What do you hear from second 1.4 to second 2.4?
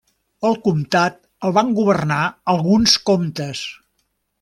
el van governar